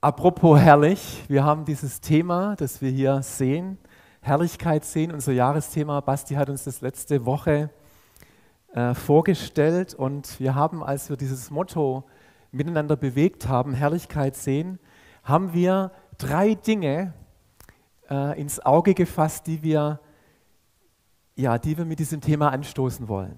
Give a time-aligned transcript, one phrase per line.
[0.00, 3.78] Apropos herrlich, wir haben dieses Thema, das wir hier sehen,
[4.20, 6.00] Herrlichkeit sehen, unser Jahresthema.
[6.02, 7.70] Basti hat uns das letzte Woche
[8.74, 12.04] äh, vorgestellt und wir haben, als wir dieses Motto
[12.52, 14.78] miteinander bewegt haben, Herrlichkeit sehen,
[15.24, 17.12] haben wir drei Dinge
[18.08, 19.98] äh, ins Auge gefasst, die wir,
[21.34, 23.36] ja, die wir mit diesem Thema anstoßen wollen.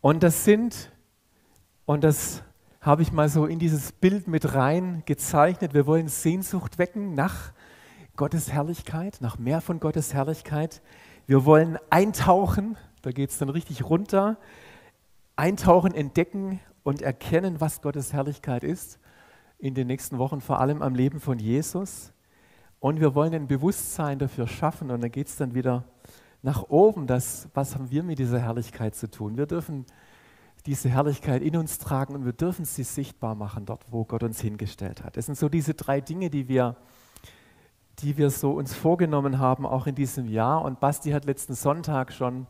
[0.00, 0.90] Und das sind,
[1.86, 2.42] und das
[2.80, 5.74] habe ich mal so in dieses Bild mit rein gezeichnet.
[5.74, 7.52] Wir wollen Sehnsucht wecken nach
[8.16, 10.80] Gottes Herrlichkeit, nach mehr von Gottes Herrlichkeit.
[11.26, 14.38] Wir wollen eintauchen, da geht es dann richtig runter.
[15.36, 18.98] Eintauchen, entdecken und erkennen, was Gottes Herrlichkeit ist.
[19.58, 22.14] In den nächsten Wochen vor allem am Leben von Jesus.
[22.78, 24.90] Und wir wollen ein Bewusstsein dafür schaffen.
[24.90, 25.84] Und dann geht es dann wieder
[26.40, 27.06] nach oben.
[27.06, 29.36] Das, was haben wir mit dieser Herrlichkeit zu tun?
[29.36, 29.84] Wir dürfen
[30.62, 34.40] diese Herrlichkeit in uns tragen und wir dürfen sie sichtbar machen, dort, wo Gott uns
[34.40, 35.16] hingestellt hat.
[35.16, 36.76] Das sind so diese drei Dinge, die wir,
[38.00, 40.62] die wir so uns vorgenommen haben, auch in diesem Jahr.
[40.62, 42.46] Und Basti hat letzten Sonntag schon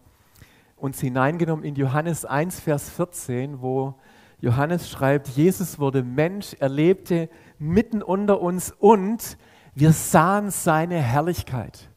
[0.76, 3.94] uns hineingenommen in Johannes 1, Vers 14, wo
[4.40, 9.36] Johannes schreibt, Jesus wurde Mensch, er lebte mitten unter uns und
[9.74, 11.89] wir sahen seine Herrlichkeit.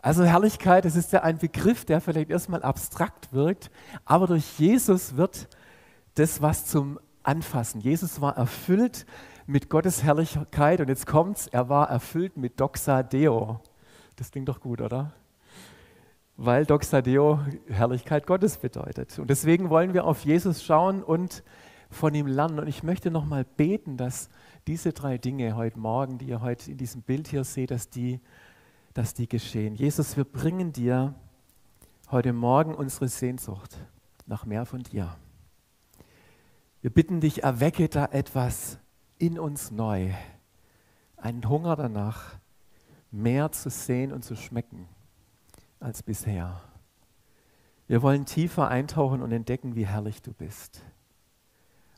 [0.00, 3.70] Also Herrlichkeit, das ist ja ein Begriff, der vielleicht erstmal abstrakt wirkt,
[4.04, 5.48] aber durch Jesus wird
[6.14, 7.80] das was zum Anfassen.
[7.80, 9.06] Jesus war erfüllt
[9.46, 13.60] mit Gottes Herrlichkeit und jetzt kommt's, er war erfüllt mit Doxa Deo.
[14.16, 15.12] Das klingt doch gut, oder?
[16.36, 19.18] Weil Doxa Deo Herrlichkeit Gottes bedeutet.
[19.18, 21.42] Und deswegen wollen wir auf Jesus schauen und
[21.90, 22.60] von ihm lernen.
[22.60, 24.28] Und ich möchte nochmal beten, dass
[24.66, 28.20] diese drei Dinge heute Morgen, die ihr heute in diesem Bild hier seht, dass die
[28.98, 29.76] dass die geschehen.
[29.76, 31.14] Jesus, wir bringen dir
[32.10, 33.76] heute Morgen unsere Sehnsucht
[34.26, 35.14] nach mehr von dir.
[36.80, 38.78] Wir bitten dich, erwecke da etwas
[39.16, 40.10] in uns neu,
[41.16, 42.40] einen Hunger danach,
[43.12, 44.88] mehr zu sehen und zu schmecken
[45.78, 46.60] als bisher.
[47.86, 50.82] Wir wollen tiefer eintauchen und entdecken, wie herrlich du bist.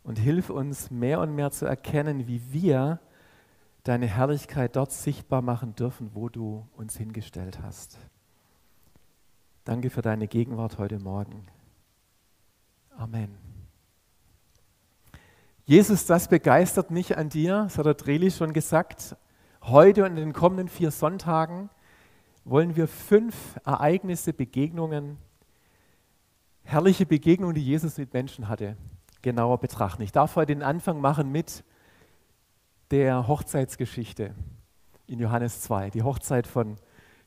[0.03, 3.01] Und hilf uns mehr und mehr zu erkennen, wie wir
[3.85, 7.99] deine Herrlichkeit dort sichtbar machen dürfen, wo du uns hingestellt hast.
[9.65, 11.47] Danke für deine Gegenwart heute Morgen.
[12.97, 13.37] Amen.
[15.65, 19.17] Jesus, das begeistert mich an dir, das hat der Dreli schon gesagt.
[19.63, 21.71] Heute und in den kommenden vier Sonntagen
[22.45, 25.19] wollen wir fünf Ereignisse, Begegnungen,
[26.65, 28.77] herrliche Begegnungen, die Jesus mit Menschen hatte,
[29.23, 30.03] genauer betrachten.
[30.03, 31.63] Ich darf heute den Anfang machen mit
[32.91, 34.35] der Hochzeitsgeschichte
[35.07, 36.77] in Johannes 2, die Hochzeit von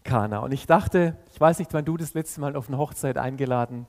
[0.04, 0.40] Kana.
[0.40, 3.88] Und ich dachte, ich weiß nicht, wann du das letzte Mal auf eine Hochzeit eingeladen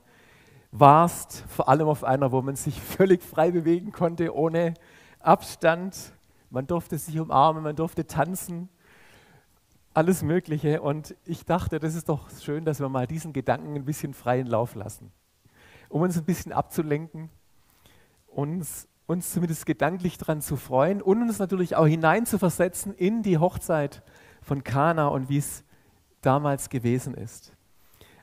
[0.71, 4.73] warst, vor allem auf einer, wo man sich völlig frei bewegen konnte, ohne
[5.19, 6.13] Abstand.
[6.49, 8.69] Man durfte sich umarmen, man durfte tanzen,
[9.93, 10.81] alles Mögliche.
[10.81, 14.47] Und ich dachte, das ist doch schön, dass wir mal diesen Gedanken ein bisschen freien
[14.47, 15.11] Lauf lassen,
[15.89, 17.29] um uns ein bisschen abzulenken,
[18.27, 24.01] uns uns zumindest gedanklich daran zu freuen und uns natürlich auch hineinzuversetzen in die Hochzeit
[24.41, 25.63] von Kana und wie es
[26.21, 27.53] damals gewesen ist.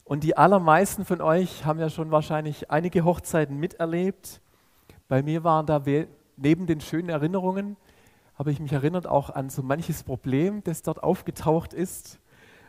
[0.04, 4.41] Und die allermeisten von euch haben ja schon wahrscheinlich einige Hochzeiten miterlebt.
[5.09, 5.82] Bei mir waren da
[6.37, 7.76] neben den schönen Erinnerungen,
[8.34, 12.19] habe ich mich erinnert auch an so manches Problem, das dort aufgetaucht ist.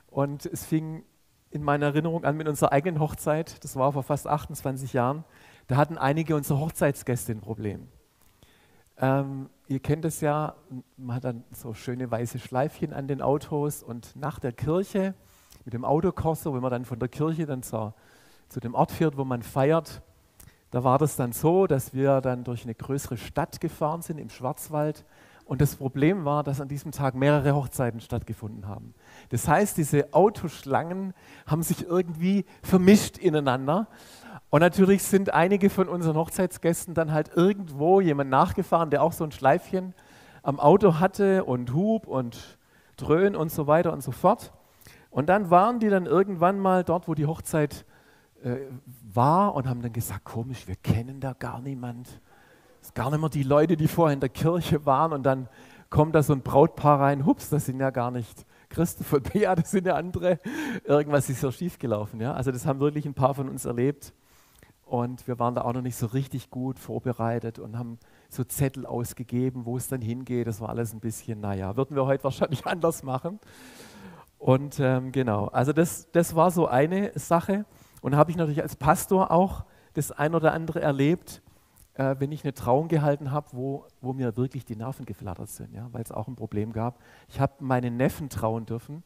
[0.08, 1.04] Und es fing
[1.50, 5.24] in meiner Erinnerung an mit unserer eigenen Hochzeit, das war vor fast 28 Jahren.
[5.68, 7.88] Da hatten einige unserer Hochzeitsgäste ein Problem.
[8.98, 10.56] Ähm, ihr kennt es ja,
[10.98, 15.16] man hat dann so schöne weiße Schleifchen an den Autos und nach der Kirche
[15.66, 17.94] mit dem Autokorso, wenn man dann von der Kirche dann zur,
[18.50, 20.02] zu dem Ort fährt, wo man feiert,
[20.72, 24.30] da war das dann so, dass wir dann durch eine größere Stadt gefahren sind im
[24.30, 25.06] Schwarzwald
[25.46, 28.94] und das Problem war, dass an diesem Tag mehrere Hochzeiten stattgefunden haben.
[29.30, 31.14] Das heißt, diese Autoschlangen
[31.46, 33.88] haben sich irgendwie vermischt ineinander
[34.54, 39.24] und natürlich sind einige von unseren Hochzeitsgästen dann halt irgendwo jemand nachgefahren, der auch so
[39.24, 39.96] ein Schleifchen
[40.44, 42.60] am Auto hatte und Hub und
[42.96, 44.54] Dröhn und so weiter und so fort.
[45.10, 47.84] Und dann waren die dann irgendwann mal dort, wo die Hochzeit
[48.44, 48.58] äh,
[49.12, 52.22] war und haben dann gesagt, komisch, wir kennen da gar niemand.
[52.80, 55.50] Das gar nicht mehr die Leute, die vorher in der Kirche waren und dann
[55.90, 59.56] kommt da so ein Brautpaar rein, hups, das sind ja gar nicht Christoph und Bea,
[59.56, 60.38] das sind ja andere.
[60.84, 62.22] Irgendwas ist so schiefgelaufen.
[62.22, 62.36] Ja?
[62.36, 64.14] Also das haben wirklich ein paar von uns erlebt.
[64.86, 67.98] Und wir waren da auch noch nicht so richtig gut vorbereitet und haben
[68.30, 70.48] so Zettel ausgegeben, wo es dann hingeht.
[70.48, 73.40] Das war alles ein bisschen, naja, würden wir heute wahrscheinlich anders machen.
[74.38, 77.66] Und ähm, genau, also das, das war so eine Sache.
[78.02, 79.64] Und habe ich natürlich als Pastor auch
[79.94, 81.42] das ein oder andere erlebt,
[81.94, 85.74] äh, wenn ich eine Trauung gehalten habe, wo, wo mir wirklich die Nerven geflattert sind,
[85.74, 87.00] ja, weil es auch ein Problem gab.
[87.30, 89.04] Ich habe meinen Neffen trauen dürfen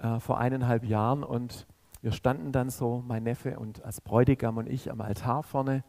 [0.00, 1.66] äh, vor eineinhalb Jahren und
[2.02, 5.84] wir standen dann so, mein Neffe und als Bräutigam und ich am Altar vorne.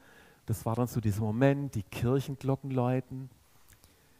[0.45, 3.29] Das war dann so dieser Moment, die Kirchenglocken läuten.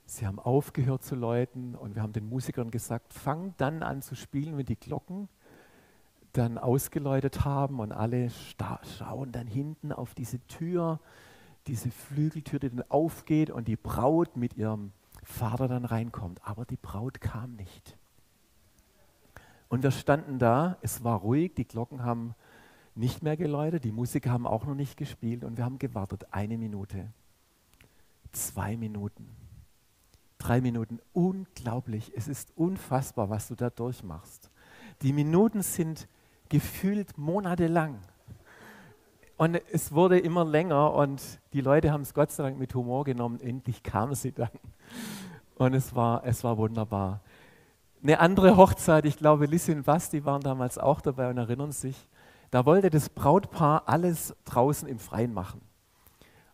[0.06, 4.16] Sie haben aufgehört zu läuten und wir haben den Musikern gesagt, fang dann an zu
[4.16, 5.30] spielen, wenn die Glocken
[6.34, 11.00] dann ausgeläutet haben und alle schauen dann hinten auf diese Tür,
[11.68, 14.92] diese Flügeltür, die dann aufgeht und die Braut mit ihrem
[15.24, 16.40] Vater dann reinkommt.
[16.44, 17.98] Aber die Braut kam nicht.
[19.72, 22.36] Und wir standen da, es war ruhig, die Glocken haben
[22.94, 26.26] nicht mehr geläutet, die Musiker haben auch noch nicht gespielt und wir haben gewartet.
[26.32, 27.08] Eine Minute,
[28.34, 29.30] zwei Minuten,
[30.38, 31.00] drei Minuten.
[31.14, 34.52] Unglaublich, es ist unfassbar, was du da durchmachst.
[35.04, 36.10] Die Minuten sind
[36.50, 37.98] gefühlt monatelang.
[39.38, 43.06] Und es wurde immer länger und die Leute haben es Gott sei Dank mit Humor
[43.06, 43.40] genommen.
[43.40, 44.52] Endlich kam sie dann.
[45.56, 47.22] Und es war, es war wunderbar.
[48.04, 52.08] Eine andere Hochzeit, ich glaube, Lissi und Basti waren damals auch dabei und erinnern sich.
[52.50, 55.62] Da wollte das Brautpaar alles draußen im Freien machen.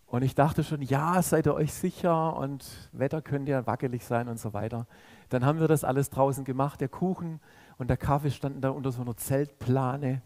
[0.07, 4.27] Und ich dachte schon, ja, seid ihr euch sicher und Wetter könnte ja wackelig sein
[4.27, 4.88] und so weiter.
[5.29, 6.81] Dann haben wir das alles draußen gemacht.
[6.81, 7.39] Der Kuchen
[7.77, 10.21] und der Kaffee standen da unter so einer Zeltplane.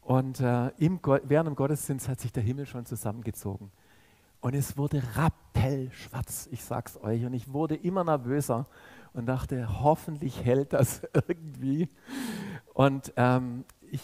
[0.00, 3.70] Und äh, im während dem Gottesdienst hat sich der Himmel schon zusammengezogen.
[4.40, 5.00] Und es wurde
[5.64, 7.24] rappelschwarz, ich sag's euch.
[7.24, 8.66] Und ich wurde immer nervöser
[9.12, 11.88] und dachte, hoffentlich hält das irgendwie.
[12.72, 14.02] Und ähm, ich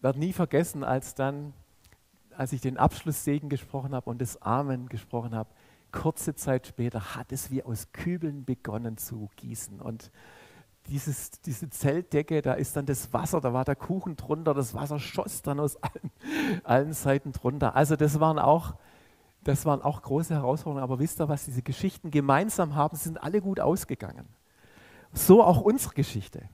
[0.00, 1.52] werde nie vergessen, als dann,
[2.36, 5.50] als ich den Abschlusssegen gesprochen habe und das Amen gesprochen habe,
[5.92, 9.80] kurze Zeit später hat es wie aus Kübeln begonnen zu gießen.
[9.80, 10.10] Und
[10.88, 15.00] dieses, diese Zeltdecke, da ist dann das Wasser, da war der Kuchen drunter, das Wasser
[15.00, 16.10] schoss dann aus allen,
[16.62, 17.74] allen Seiten drunter.
[17.74, 18.74] Also das waren auch,
[19.46, 20.82] das waren auch große Herausforderungen.
[20.82, 22.96] Aber wisst ihr, was diese Geschichten gemeinsam haben?
[22.96, 24.26] Sie sind alle gut ausgegangen.
[25.12, 26.48] So auch unsere Geschichte.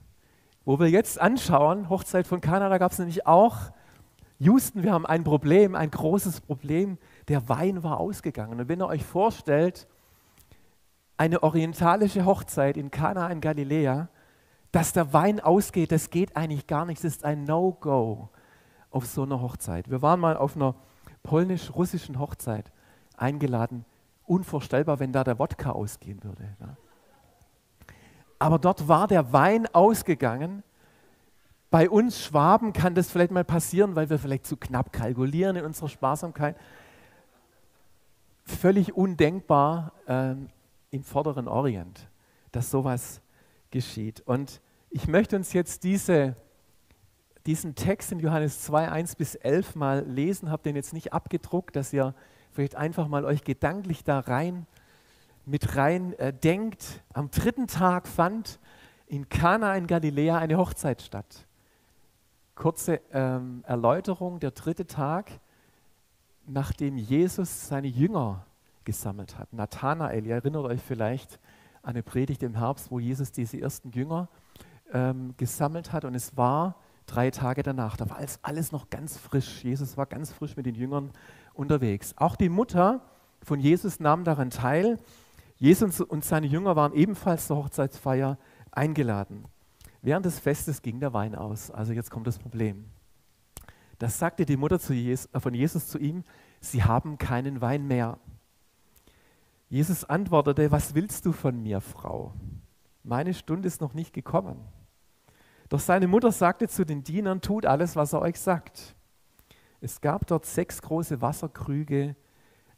[0.63, 3.57] Wo wir jetzt anschauen, Hochzeit von Kanada gab es nämlich auch
[4.37, 6.97] Houston, wir haben ein Problem, ein großes Problem.
[7.29, 8.59] Der Wein war ausgegangen.
[8.59, 9.87] Und wenn ihr euch vorstellt,
[11.17, 14.09] eine orientalische Hochzeit in Kana in Galiläa,
[14.71, 16.99] dass der Wein ausgeht, das geht eigentlich gar nicht.
[16.99, 18.29] Es ist ein No-Go
[18.91, 19.89] auf so einer Hochzeit.
[19.89, 20.75] Wir waren mal auf einer
[21.23, 22.71] polnisch-russischen Hochzeit
[23.23, 23.85] eingeladen.
[24.25, 26.55] Unvorstellbar, wenn da der Wodka ausgehen würde.
[26.59, 26.77] Ja.
[28.37, 30.63] Aber dort war der Wein ausgegangen.
[31.71, 35.65] Bei uns Schwaben kann das vielleicht mal passieren, weil wir vielleicht zu knapp kalkulieren in
[35.65, 36.57] unserer Sparsamkeit.
[38.43, 40.35] Völlig undenkbar äh,
[40.91, 42.07] im vorderen Orient,
[42.51, 43.21] dass sowas
[43.71, 44.21] geschieht.
[44.25, 46.35] Und ich möchte uns jetzt diese,
[47.45, 51.75] diesen Text in Johannes 2, 1 bis 11 mal lesen, habe den jetzt nicht abgedruckt,
[51.75, 52.13] dass ihr
[52.53, 54.65] vielleicht einfach mal euch gedanklich da rein
[55.45, 57.01] mit rein äh, denkt.
[57.13, 58.59] Am dritten Tag fand
[59.07, 61.45] in Kana in Galiläa eine Hochzeit statt.
[62.55, 65.31] Kurze ähm, Erläuterung, der dritte Tag,
[66.45, 68.45] nachdem Jesus seine Jünger
[68.83, 69.51] gesammelt hat.
[69.53, 71.39] Nathanael, ihr erinnert euch vielleicht
[71.81, 74.29] an eine Predigt im Herbst, wo Jesus diese ersten Jünger
[74.93, 76.75] ähm, gesammelt hat und es war
[77.05, 77.97] drei Tage danach.
[77.97, 79.63] Da war alles, alles noch ganz frisch.
[79.63, 81.11] Jesus war ganz frisch mit den Jüngern
[81.53, 82.13] unterwegs.
[82.17, 83.01] Auch die Mutter
[83.41, 84.97] von Jesus nahm daran teil.
[85.57, 88.37] Jesus und seine Jünger waren ebenfalls zur Hochzeitsfeier
[88.71, 89.45] eingeladen.
[90.01, 91.71] Während des Festes ging der Wein aus.
[91.71, 92.85] Also jetzt kommt das Problem.
[93.99, 96.23] Das sagte die Mutter äh, von Jesus zu ihm,
[96.59, 98.17] sie haben keinen Wein mehr.
[99.69, 102.33] Jesus antwortete, was willst du von mir, Frau?
[103.03, 104.59] Meine Stunde ist noch nicht gekommen.
[105.69, 108.95] Doch seine Mutter sagte zu den Dienern, tut alles, was er euch sagt.
[109.83, 112.15] Es gab dort sechs große Wasserkrüge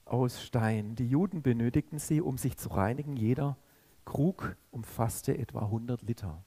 [0.05, 0.95] aus Stein.
[0.95, 3.15] Die Juden benötigten sie, um sich zu reinigen.
[3.15, 3.57] Jeder
[4.05, 6.41] Krug umfasste etwa 100 Liter.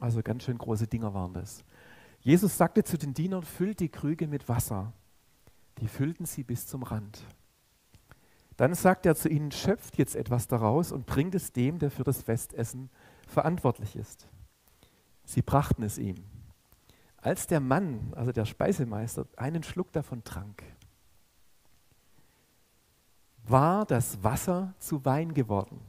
[0.00, 1.64] Also ganz schön große Dinger waren das.
[2.18, 4.92] Jesus sagte zu den Dienern, füllt die Krüge mit Wasser.
[5.78, 7.22] Die füllten sie bis zum Rand.
[8.56, 12.02] Dann sagt er zu ihnen, schöpft jetzt etwas daraus und bringt es dem, der für
[12.02, 12.90] das Festessen
[13.28, 14.26] verantwortlich ist.
[15.24, 16.16] Sie brachten es ihm.
[17.26, 20.62] Als der Mann, also der Speisemeister, einen Schluck davon trank,
[23.42, 25.80] war das Wasser zu Wein geworden.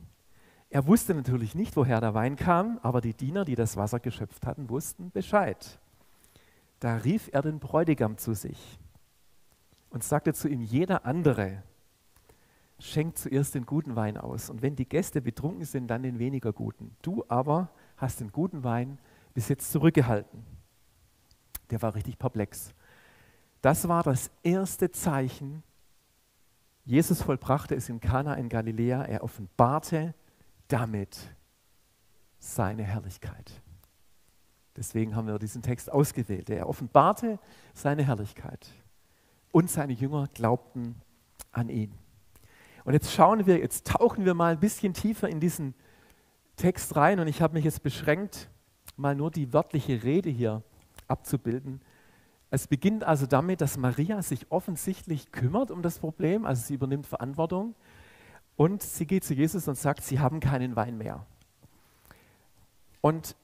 [0.72, 4.48] Er wusste natürlich nicht, woher der Wein kam, aber die Diener, die das Wasser geschöpft
[4.48, 5.80] hatten, wussten Bescheid.
[6.80, 8.80] Da rief er den Bräutigam zu sich
[9.92, 11.62] und sagte zu ihm, jeder andere
[12.80, 16.52] schenkt zuerst den guten Wein aus und wenn die Gäste betrunken sind, dann den weniger
[16.52, 16.96] guten.
[17.04, 18.98] Du aber hast den guten Wein
[19.36, 20.57] bis jetzt zurückgehalten.
[21.70, 22.74] Der war richtig perplex.
[23.62, 25.64] Das war das erste Zeichen,
[26.88, 29.04] Jesus vollbrachte es in Kana in Galiläa.
[29.04, 30.14] Er offenbarte
[30.70, 31.18] damit
[32.40, 33.62] seine Herrlichkeit.
[34.78, 36.50] Deswegen haben wir diesen Text ausgewählt.
[36.50, 37.40] Er offenbarte
[37.74, 38.70] seine Herrlichkeit
[39.52, 41.02] und seine Jünger glaubten
[41.52, 41.92] an ihn.
[42.86, 45.74] Und jetzt schauen wir, jetzt tauchen wir mal ein bisschen tiefer in diesen
[46.56, 48.50] Text rein und ich habe mich jetzt beschränkt,
[48.96, 50.64] mal nur die wörtliche Rede hier
[51.08, 51.82] abzubilden.
[52.50, 57.06] Es beginnt also damit, dass Maria sich offensichtlich kümmert um das Problem, also sie übernimmt
[57.06, 57.76] Verantwortung
[58.56, 61.26] und sie geht zu Jesus und sagt, sie haben keinen Wein mehr.
[63.02, 63.36] Und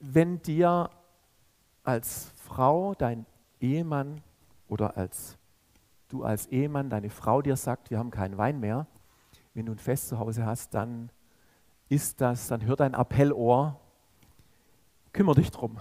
[0.00, 0.90] wenn dir
[1.84, 3.26] als Frau dein
[3.60, 4.20] Ehemann
[4.68, 5.38] oder als
[6.08, 8.86] du als Ehemann deine Frau dir sagt, wir haben keinen Wein mehr,
[9.54, 11.10] wenn du ein Fest zu Hause hast, dann
[11.88, 13.80] ist das, dann hört dein Appellohr,
[15.12, 15.78] kümmere dich drum.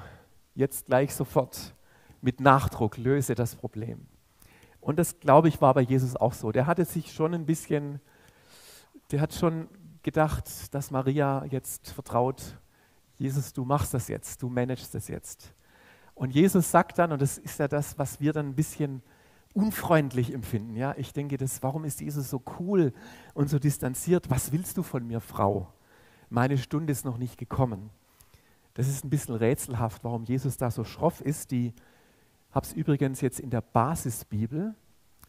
[0.55, 1.75] Jetzt gleich sofort
[2.21, 4.07] mit Nachdruck löse das Problem.
[4.81, 6.51] Und das, glaube ich, war bei Jesus auch so.
[6.51, 7.99] Der hatte sich schon ein bisschen,
[9.11, 9.67] der hat schon
[10.03, 12.59] gedacht, dass Maria jetzt vertraut,
[13.17, 15.53] Jesus, du machst das jetzt, du managst das jetzt.
[16.13, 19.01] Und Jesus sagt dann, und das ist ja das, was wir dann ein bisschen
[19.53, 20.75] unfreundlich empfinden.
[20.75, 22.93] Ja, ich denke, das, warum ist Jesus so cool
[23.33, 24.29] und so distanziert?
[24.29, 25.73] Was willst du von mir, Frau?
[26.29, 27.89] Meine Stunde ist noch nicht gekommen.
[28.75, 31.51] Das ist ein bisschen rätselhaft, warum Jesus da so schroff ist.
[31.51, 31.73] Die
[32.51, 34.75] habe es übrigens jetzt in der Basisbibel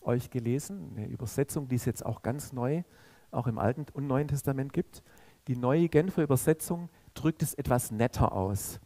[0.02, 2.82] euch gelesen, eine Übersetzung, die es jetzt auch ganz neu,
[3.30, 5.02] auch im Alten und Neuen Testament gibt.
[5.46, 8.80] Die neue Genfer Übersetzung drückt es etwas netter aus.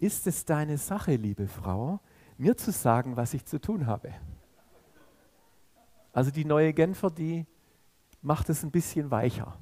[0.00, 2.00] Ist es deine Sache, liebe Frau,
[2.38, 4.12] mir zu sagen, was ich zu tun habe?
[6.12, 7.46] Also die neue Genfer, die
[8.20, 9.56] macht es ein bisschen weicher.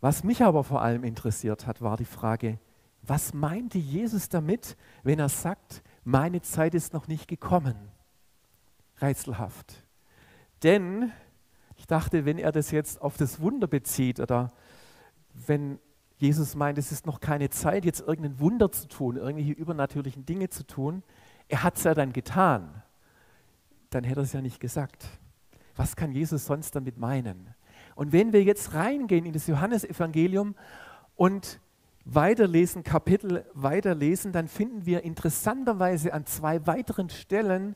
[0.00, 2.58] Was mich aber vor allem interessiert hat, war die Frage,
[3.02, 7.76] was meinte Jesus damit, wenn er sagt, meine Zeit ist noch nicht gekommen?
[9.00, 9.84] Rätselhaft.
[10.62, 11.12] Denn
[11.76, 14.52] ich dachte, wenn er das jetzt auf das Wunder bezieht oder
[15.34, 15.78] wenn
[16.16, 20.48] Jesus meint, es ist noch keine Zeit, jetzt irgendein Wunder zu tun, irgendwelche übernatürlichen Dinge
[20.48, 21.02] zu tun,
[21.48, 22.82] er hat es ja dann getan
[23.90, 25.06] dann hätte er es ja nicht gesagt.
[25.76, 27.54] Was kann Jesus sonst damit meinen?
[27.98, 30.54] Und wenn wir jetzt reingehen in das Johannesevangelium
[31.16, 31.58] und
[32.04, 37.74] weiterlesen, Kapitel weiterlesen, dann finden wir interessanterweise an zwei weiteren Stellen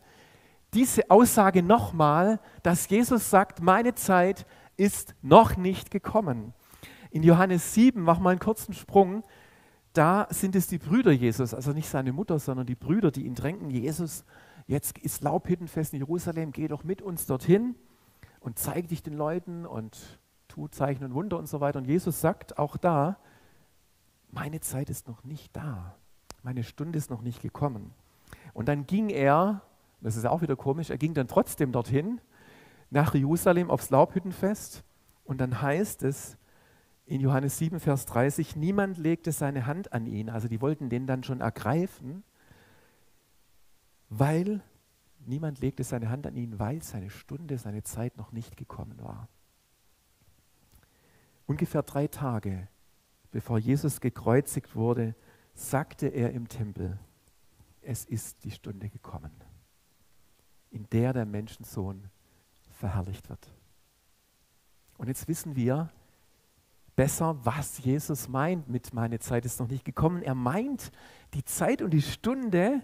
[0.75, 6.55] diese Aussage nochmal, dass Jesus sagt, meine Zeit ist noch nicht gekommen.
[7.11, 9.25] In Johannes 7, mach mal einen kurzen Sprung,
[9.93, 13.35] da sind es die Brüder Jesus, also nicht seine Mutter, sondern die Brüder, die ihn
[13.35, 14.25] drängen, Jesus,
[14.69, 17.75] jetzt ist Laubhüttenfest in Jerusalem, geh doch mit uns dorthin
[18.43, 21.79] und zeig dich den Leuten und tu Zeichen und Wunder und so weiter.
[21.79, 23.17] Und Jesus sagt auch da,
[24.31, 25.97] meine Zeit ist noch nicht da,
[26.43, 27.93] meine Stunde ist noch nicht gekommen.
[28.53, 29.63] Und dann ging er,
[30.01, 32.21] das ist auch wieder komisch, er ging dann trotzdem dorthin,
[32.91, 34.85] nach Jerusalem aufs Laubhüttenfest.
[35.25, 36.37] Und dann heißt es
[37.07, 40.29] in Johannes 7, Vers 30, niemand legte seine Hand an ihn.
[40.29, 42.23] Also die wollten den dann schon ergreifen
[44.19, 44.61] weil
[45.27, 49.29] niemand legte seine Hand an ihn, weil seine Stunde, seine Zeit noch nicht gekommen war.
[51.47, 52.69] Ungefähr drei Tage
[53.33, 55.17] bevor Jesus gekreuzigt wurde,
[55.55, 56.99] sagte er im Tempel,
[57.81, 59.33] es ist die Stunde gekommen,
[60.71, 62.09] in der der Menschensohn
[62.71, 63.53] verherrlicht wird.
[64.99, 65.91] Und jetzt wissen wir
[66.95, 70.23] besser, was Jesus meint mit meine Zeit ist noch nicht gekommen.
[70.23, 70.93] Er meint
[71.35, 72.83] die Zeit und die Stunde,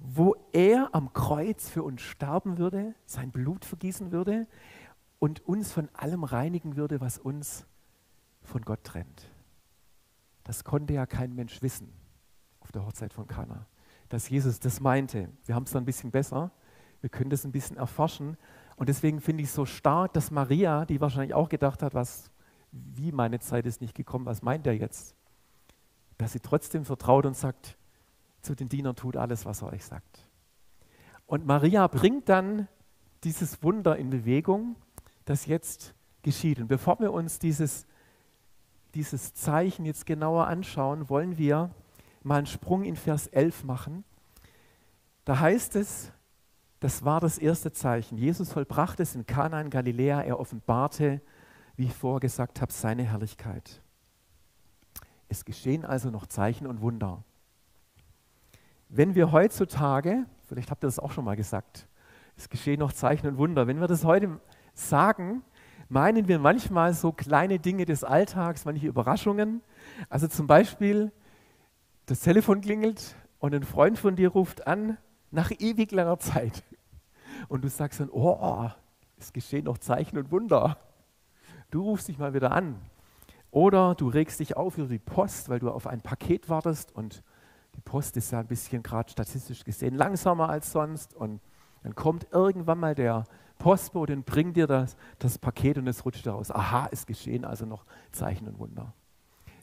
[0.00, 4.46] wo er am Kreuz für uns sterben würde, sein Blut vergießen würde
[5.18, 7.66] und uns von allem reinigen würde, was uns
[8.42, 9.30] von Gott trennt.
[10.44, 11.92] Das konnte ja kein Mensch wissen
[12.60, 13.66] auf der Hochzeit von Kana,
[14.08, 15.28] dass Jesus das meinte.
[15.44, 16.50] Wir haben es dann ein bisschen besser,
[17.02, 18.38] wir können das ein bisschen erforschen
[18.76, 22.30] und deswegen finde ich es so stark, dass Maria, die wahrscheinlich auch gedacht hat, was,
[22.72, 25.14] wie meine Zeit ist nicht gekommen, was meint er jetzt?
[26.16, 27.76] Dass sie trotzdem vertraut und sagt,
[28.42, 30.28] zu den Dienern, tut alles, was er euch sagt.
[31.26, 32.68] Und Maria bringt dann
[33.24, 34.76] dieses Wunder in Bewegung,
[35.24, 36.58] das jetzt geschieht.
[36.58, 37.86] Und bevor wir uns dieses,
[38.94, 41.70] dieses Zeichen jetzt genauer anschauen, wollen wir
[42.22, 44.04] mal einen Sprung in Vers 11 machen.
[45.24, 46.12] Da heißt es,
[46.80, 48.16] das war das erste Zeichen.
[48.16, 50.22] Jesus vollbrachte es in Kana in Galiläa.
[50.22, 51.20] Er offenbarte,
[51.76, 53.82] wie ich vorher gesagt habe, seine Herrlichkeit.
[55.28, 57.22] Es geschehen also noch Zeichen und Wunder.
[58.92, 61.86] Wenn wir heutzutage, vielleicht habt ihr das auch schon mal gesagt,
[62.36, 64.40] es geschehen noch Zeichen und Wunder, wenn wir das heute
[64.72, 65.44] sagen,
[65.88, 69.62] meinen wir manchmal so kleine Dinge des Alltags, manche Überraschungen.
[70.08, 71.12] Also zum Beispiel,
[72.06, 74.98] das Telefon klingelt und ein Freund von dir ruft an
[75.30, 76.64] nach ewig langer Zeit
[77.48, 78.70] und du sagst dann, oh,
[79.18, 80.78] es geschehen noch Zeichen und Wunder.
[81.70, 82.80] Du rufst dich mal wieder an.
[83.52, 87.22] Oder du regst dich auf über die Post, weil du auf ein Paket wartest und
[87.76, 91.40] die Post ist ja ein bisschen gerade statistisch gesehen langsamer als sonst und
[91.82, 93.24] dann kommt irgendwann mal der
[93.58, 96.50] Postbote und bringt dir das, das Paket und es rutscht raus.
[96.50, 98.92] Aha, es geschehen also noch Zeichen und Wunder.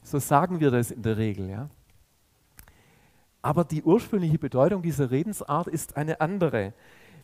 [0.02, 1.50] So sagen wir das in der Regel.
[1.50, 1.68] Ja?
[3.42, 6.72] Aber die ursprüngliche Bedeutung dieser Redensart ist eine andere.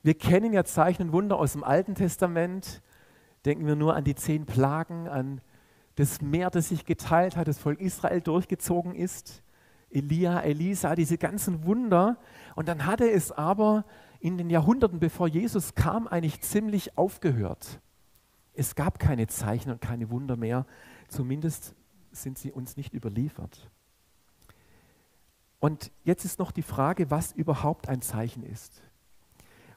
[0.02, 2.82] Wir kennen ja Zeichen und Wunder aus dem Alten Testament.
[3.44, 5.40] Denken wir nur an die zehn Plagen, an
[5.94, 9.43] das Meer, das sich geteilt hat, das Volk Israel durchgezogen ist.
[9.94, 12.18] Elia, Elisa, diese ganzen Wunder.
[12.56, 13.84] Und dann hatte es aber
[14.20, 17.80] in den Jahrhunderten, bevor Jesus kam, eigentlich ziemlich aufgehört.
[18.54, 20.66] Es gab keine Zeichen und keine Wunder mehr.
[21.08, 21.74] Zumindest
[22.12, 23.70] sind sie uns nicht überliefert.
[25.60, 28.82] Und jetzt ist noch die Frage, was überhaupt ein Zeichen ist.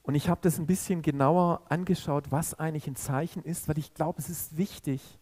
[0.03, 3.93] Und ich habe das ein bisschen genauer angeschaut, was eigentlich ein Zeichen ist, weil ich
[3.93, 5.19] glaube, es ist wichtig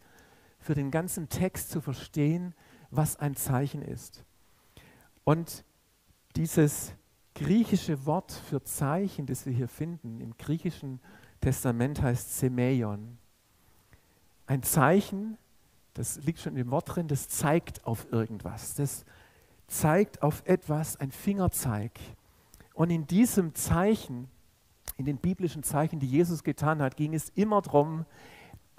[0.59, 2.53] für den ganzen Text zu verstehen,
[2.91, 4.23] was ein Zeichen ist.
[5.25, 5.65] Und
[6.35, 6.93] dieses
[7.33, 11.01] griechische Wort für Zeichen, das wir hier finden, im griechischen
[11.41, 13.17] Testament heißt Semeion.
[14.45, 15.37] Ein Zeichen,
[15.95, 18.75] das liegt schon im Wort drin, das zeigt auf irgendwas.
[18.75, 19.03] Das
[19.67, 21.99] zeigt auf etwas, ein Fingerzeig.
[22.75, 24.29] Und in diesem Zeichen,
[24.97, 28.05] in den biblischen Zeichen, die Jesus getan hat, ging es immer darum,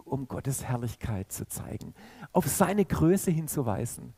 [0.04, 1.92] um Gottes Herrlichkeit zu zeigen,
[2.32, 4.14] auf seine Größe hinzuweisen.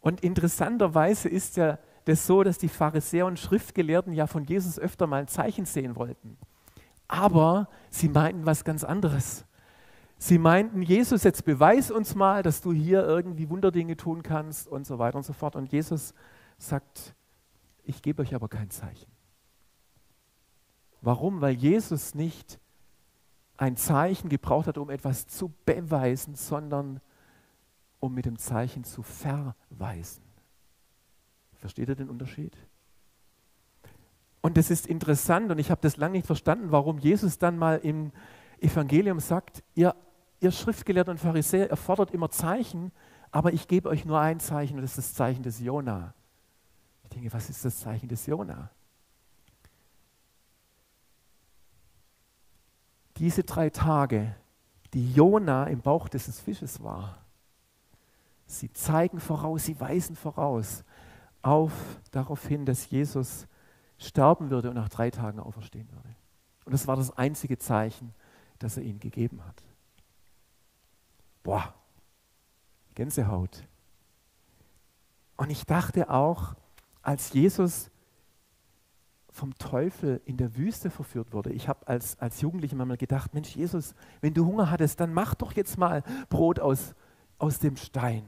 [0.00, 5.06] Und interessanterweise ist ja das so, dass die Pharisäer und Schriftgelehrten ja von Jesus öfter
[5.06, 6.38] mal ein Zeichen sehen wollten.
[7.06, 9.44] Aber sie meinten was ganz anderes.
[10.18, 14.86] Sie meinten, Jesus, jetzt beweis uns mal, dass du hier irgendwie Wunderdinge tun kannst und
[14.86, 15.54] so weiter und so fort.
[15.54, 16.12] Und Jesus
[16.58, 17.14] sagt,
[17.84, 19.10] ich gebe euch aber kein Zeichen.
[21.00, 21.40] Warum?
[21.40, 22.58] Weil Jesus nicht
[23.56, 27.00] ein Zeichen gebraucht hat, um etwas zu beweisen, sondern
[28.00, 30.22] um mit dem Zeichen zu verweisen.
[31.56, 32.56] Versteht ihr den Unterschied?
[34.40, 37.78] Und das ist interessant und ich habe das lange nicht verstanden, warum Jesus dann mal
[37.78, 38.12] im
[38.60, 39.94] Evangelium sagt, ihr,
[40.40, 42.92] ihr Schriftgelehrten und Pharisäer, ihr fordert immer Zeichen,
[43.30, 46.14] aber ich gebe euch nur ein Zeichen und das ist das Zeichen des Jona.
[47.04, 48.70] Ich denke, was ist das Zeichen des Jona?
[53.16, 54.34] Diese drei Tage,
[54.94, 57.18] die Jona im Bauch dieses Fisches war,
[58.48, 60.84] sie zeigen voraus, sie weisen voraus,
[61.42, 61.72] auf
[62.10, 63.46] darauf hin, dass Jesus
[63.98, 66.14] sterben würde und nach drei Tagen auferstehen würde.
[66.64, 68.14] Und das war das einzige Zeichen,
[68.58, 69.62] das er ihnen gegeben hat.
[71.42, 71.74] Boah,
[72.94, 73.64] Gänsehaut.
[75.36, 76.54] Und ich dachte auch,
[77.02, 77.90] als Jesus
[79.30, 83.54] vom Teufel in der Wüste verführt wurde, ich habe als, als Jugendlicher mal gedacht, Mensch
[83.54, 86.94] Jesus, wenn du Hunger hattest, dann mach doch jetzt mal Brot aus,
[87.38, 88.24] aus dem Stein.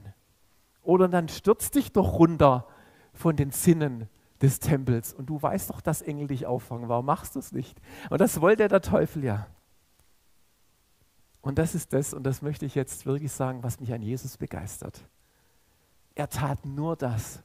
[0.83, 2.67] Oder dann stürz dich doch runter
[3.13, 4.09] von den Sinnen
[4.41, 5.13] des Tempels.
[5.13, 6.89] Und du weißt doch, dass Engel dich auffangen.
[6.89, 7.79] Warum machst du es nicht?
[8.09, 9.47] Und das wollte der Teufel ja.
[11.41, 14.37] Und das ist das, und das möchte ich jetzt wirklich sagen, was mich an Jesus
[14.37, 15.03] begeistert.
[16.13, 17.41] Er tat nur das,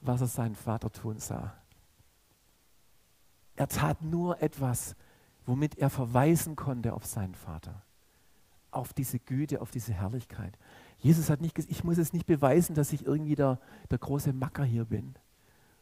[0.00, 1.54] was er seinen Vater tun sah.
[3.56, 4.96] Er tat nur etwas,
[5.46, 7.82] womit er verweisen konnte auf seinen Vater,
[8.70, 10.56] auf diese Güte, auf diese Herrlichkeit.
[10.98, 13.58] Jesus hat nicht gesagt, ich muss es nicht beweisen, dass ich irgendwie der,
[13.90, 15.14] der große Macker hier bin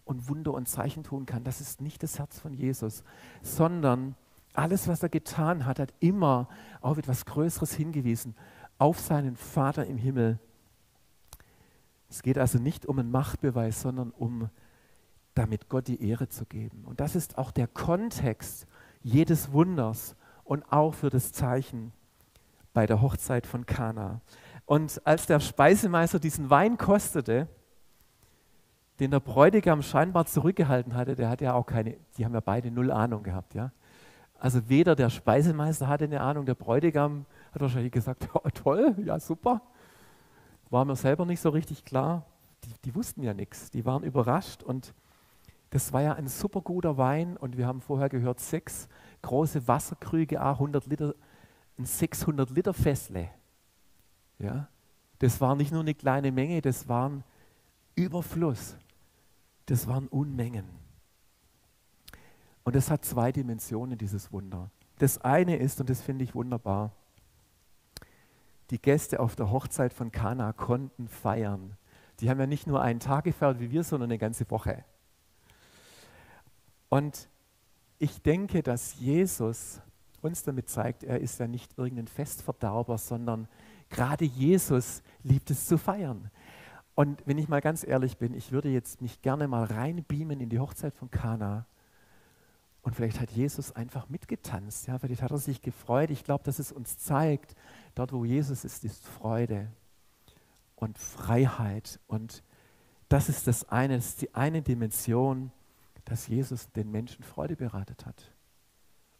[0.05, 1.45] und Wunder und Zeichen tun kann.
[1.45, 3.03] Das ist nicht das Herz von Jesus,
[3.43, 4.15] sondern
[4.53, 6.49] alles, was er getan hat, hat immer
[6.81, 8.35] auf etwas Größeres hingewiesen,
[8.79, 10.39] auf seinen Vater im Himmel.
[12.09, 14.49] Es geht also nicht um einen Machtbeweis, sondern um
[15.35, 16.85] damit Gott die Ehre zu geben.
[16.85, 18.67] Und das ist auch der Kontext
[19.03, 21.93] jedes Wunders und auch für das Zeichen
[22.73, 24.21] bei der Hochzeit von Kana.
[24.67, 27.47] Und als der Speisemeister diesen Wein kostete,
[28.99, 32.71] den der Bräutigam scheinbar zurückgehalten hatte, der hat ja auch keine, die haben ja beide
[32.71, 33.71] null Ahnung gehabt, ja.
[34.39, 39.19] Also weder der Speisemeister hatte eine Ahnung, der Bräutigam hat wahrscheinlich gesagt, ja, toll, ja
[39.19, 39.63] super.
[40.69, 42.27] War mir selber nicht so richtig klar.
[42.65, 44.93] Die, die wussten ja nichts, die waren überrascht und
[45.71, 48.89] das war ja ein super guter Wein und wir haben vorher gehört, sechs
[49.23, 51.15] große Wasserkrüge, 100 Liter,
[51.79, 53.31] ein 600 Liter Fässle.
[54.39, 54.69] Ja?
[55.19, 57.25] Das war nicht nur eine kleine Menge, das waren
[57.95, 58.77] Überfluss.
[59.67, 60.65] Das waren Unmengen.
[62.65, 64.71] Und das hat zwei Dimensionen, dieses Wunder.
[64.99, 66.93] Das eine ist, und das finde ich wunderbar,
[68.71, 71.77] die Gäste auf der Hochzeit von Kana konnten feiern.
[72.21, 74.85] Die haben ja nicht nur einen Tag gefeiert wie wir, sondern eine ganze Woche.
[76.89, 77.29] Und
[77.99, 79.81] ich denke, dass Jesus
[80.23, 83.49] uns damit zeigt, er ist ja nicht irgendein Festverderber, sondern
[83.91, 86.31] gerade Jesus liebt es zu feiern.
[86.95, 90.49] Und wenn ich mal ganz ehrlich bin, ich würde jetzt mich gerne mal reinbeamen in
[90.49, 91.67] die Hochzeit von Kana.
[92.83, 96.11] Und vielleicht hat Jesus einfach mitgetanzt, ja, vielleicht hat er sich gefreut.
[96.11, 97.55] Ich glaube, dass es uns zeigt,
[97.95, 99.69] dort wo Jesus ist, ist Freude
[100.77, 102.01] und Freiheit.
[102.07, 102.43] Und
[103.09, 105.51] das ist das eine, das ist die eine Dimension,
[106.05, 108.33] dass Jesus den Menschen Freude bereitet hat.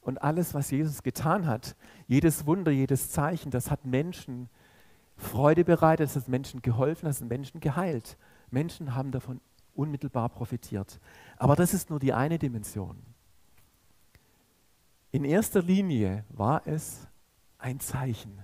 [0.07, 1.75] Und alles, was Jesus getan hat,
[2.07, 4.49] jedes Wunder, jedes Zeichen, das hat Menschen
[5.17, 8.17] Freude bereitet, das hat Menschen geholfen, das hat Menschen geheilt.
[8.53, 9.41] Menschen haben davon
[9.75, 11.01] unmittelbar profitiert.
[11.39, 13.03] Aber das ist nur die eine Dimension.
[15.11, 17.09] In erster Linie war es
[17.59, 18.39] ein Zeichen,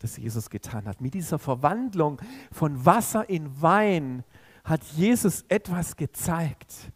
[0.00, 1.00] das Jesus getan hat.
[1.00, 2.20] Mit dieser Verwandlung
[2.52, 4.22] von Wasser in Wein
[4.64, 6.92] hat Jesus etwas gezeigt.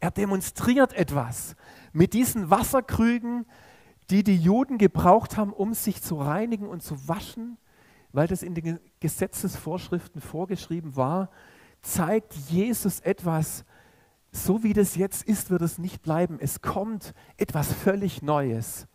[0.00, 1.56] Er demonstriert etwas
[1.92, 3.46] mit diesen Wasserkrügen,
[4.10, 7.58] die die Juden gebraucht haben, um sich zu reinigen und zu waschen,
[8.12, 11.30] weil das in den Gesetzesvorschriften vorgeschrieben war,
[11.80, 13.64] zeigt Jesus etwas,
[14.30, 16.38] so wie das jetzt ist, wird es nicht bleiben.
[16.40, 18.86] Es kommt etwas völlig Neues.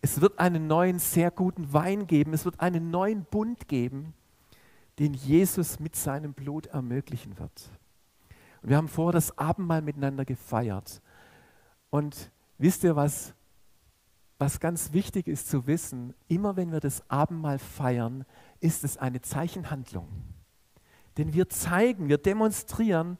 [0.00, 2.34] Es wird einen neuen, sehr guten Wein geben.
[2.34, 4.12] Es wird einen neuen Bund geben,
[4.98, 7.70] den Jesus mit seinem Blut ermöglichen wird.
[8.62, 11.00] Und wir haben vorher das Abendmahl miteinander gefeiert.
[11.94, 13.34] Und wisst ihr, was,
[14.36, 16.12] was ganz wichtig ist zu wissen?
[16.26, 18.24] Immer wenn wir das Abendmahl feiern,
[18.58, 20.08] ist es eine Zeichenhandlung.
[21.18, 23.16] Denn wir zeigen, wir demonstrieren,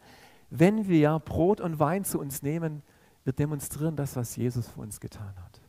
[0.50, 2.82] wenn wir Brot und Wein zu uns nehmen,
[3.22, 5.60] wir demonstrieren das, was Jesus für uns getan hat.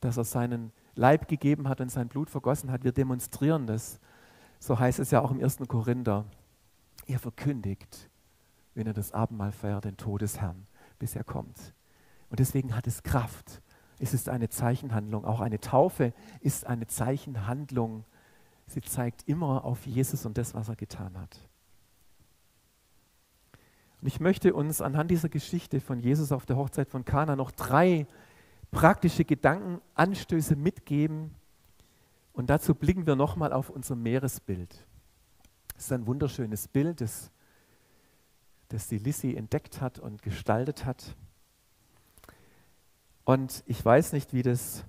[0.00, 4.00] Dass er seinen Leib gegeben hat und sein Blut vergossen hat, wir demonstrieren das.
[4.60, 5.58] So heißt es ja auch im 1.
[5.68, 6.24] Korinther.
[7.04, 8.08] Ihr verkündigt
[8.74, 10.66] wenn er das Abendmahl feiert, den Tod des Herrn,
[10.98, 11.74] bis er kommt.
[12.32, 13.60] Und deswegen hat es Kraft.
[13.98, 15.26] Es ist eine Zeichenhandlung.
[15.26, 18.06] Auch eine Taufe ist eine Zeichenhandlung.
[18.66, 21.46] Sie zeigt immer auf Jesus und das, was er getan hat.
[24.00, 27.50] Und ich möchte uns anhand dieser Geschichte von Jesus auf der Hochzeit von Kana noch
[27.50, 28.06] drei
[28.70, 31.34] praktische Gedankenanstöße mitgeben.
[32.32, 34.86] Und dazu blicken wir nochmal auf unser Meeresbild.
[35.76, 37.30] Es ist ein wunderschönes Bild, das
[38.68, 41.14] das die Lissy entdeckt hat und gestaltet hat.
[43.24, 44.84] Und ich weiß nicht, wie das,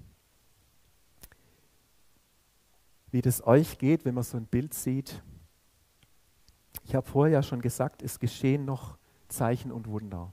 [3.11, 5.21] wie das euch geht, wenn man so ein Bild sieht.
[6.85, 8.97] Ich habe vorher ja schon gesagt, es geschehen noch
[9.29, 10.31] Zeichen und Wunder.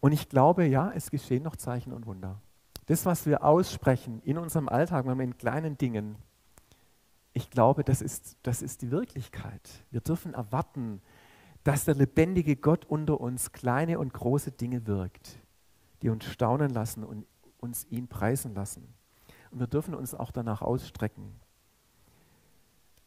[0.00, 2.40] Und ich glaube, ja, es geschehen noch Zeichen und Wunder.
[2.86, 6.16] Das, was wir aussprechen in unserem Alltag, in kleinen Dingen,
[7.34, 9.70] ich glaube, das ist, das ist die Wirklichkeit.
[9.90, 11.00] Wir dürfen erwarten,
[11.64, 15.38] dass der lebendige Gott unter uns kleine und große Dinge wirkt,
[16.02, 17.26] die uns staunen lassen und
[17.58, 18.86] uns ihn preisen lassen.
[19.50, 21.32] Und wir dürfen uns auch danach ausstrecken.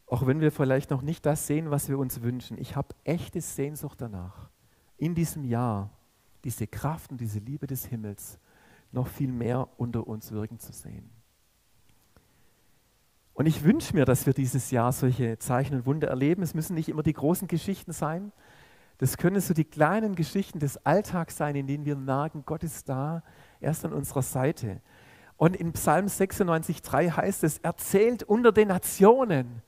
[0.06, 2.58] Auch wenn wir vielleicht noch nicht das sehen, was wir uns wünschen.
[2.58, 4.48] Ich habe echte Sehnsucht danach,
[4.96, 5.90] in diesem Jahr
[6.44, 8.38] diese Kraft und diese Liebe des Himmels
[8.92, 11.10] noch viel mehr unter uns wirken zu sehen.
[13.34, 16.42] Und ich wünsche mir, dass wir dieses Jahr solche Zeichen und Wunder erleben.
[16.42, 18.32] Es müssen nicht immer die großen Geschichten sein.
[18.98, 22.88] Das können so die kleinen Geschichten des Alltags sein, in denen wir merken, Gott ist
[22.88, 23.22] da,
[23.60, 24.80] er ist an unserer Seite.
[25.36, 29.62] Und in Psalm 96,3 heißt es, erzählt unter den Nationen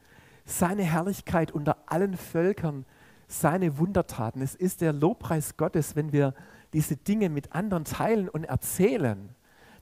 [0.47, 2.87] seine Herrlichkeit unter allen Völkern,
[3.27, 4.41] seine Wundertaten.
[4.41, 6.33] Es ist der Lobpreis Gottes, wenn wir
[6.73, 9.29] diese Dinge mit anderen teilen und erzählen.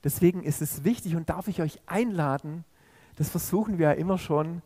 [0.03, 2.65] Deswegen ist es wichtig und darf ich euch einladen,
[3.15, 4.61] das versuchen wir ja immer schon,